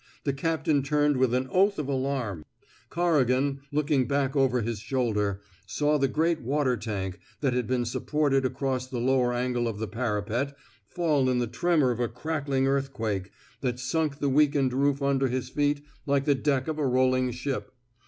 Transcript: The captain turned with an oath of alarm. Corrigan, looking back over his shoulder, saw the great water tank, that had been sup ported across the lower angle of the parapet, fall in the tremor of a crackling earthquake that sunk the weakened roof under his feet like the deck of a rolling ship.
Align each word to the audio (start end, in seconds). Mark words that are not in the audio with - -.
The 0.23 0.33
captain 0.33 0.81
turned 0.81 1.17
with 1.17 1.31
an 1.35 1.47
oath 1.51 1.77
of 1.77 1.87
alarm. 1.87 2.43
Corrigan, 2.89 3.61
looking 3.71 4.07
back 4.07 4.35
over 4.35 4.61
his 4.63 4.79
shoulder, 4.79 5.41
saw 5.67 5.99
the 5.99 6.07
great 6.07 6.41
water 6.41 6.75
tank, 6.75 7.19
that 7.41 7.53
had 7.53 7.67
been 7.67 7.85
sup 7.85 8.07
ported 8.07 8.43
across 8.43 8.87
the 8.87 8.97
lower 8.97 9.31
angle 9.31 9.67
of 9.67 9.77
the 9.77 9.87
parapet, 9.87 10.57
fall 10.87 11.29
in 11.29 11.37
the 11.37 11.45
tremor 11.45 11.91
of 11.91 11.99
a 11.99 12.07
crackling 12.07 12.65
earthquake 12.65 13.29
that 13.59 13.79
sunk 13.79 14.17
the 14.17 14.27
weakened 14.27 14.73
roof 14.73 15.03
under 15.03 15.27
his 15.27 15.49
feet 15.49 15.83
like 16.07 16.25
the 16.25 16.33
deck 16.33 16.67
of 16.67 16.79
a 16.79 16.87
rolling 16.87 17.29
ship. 17.29 17.71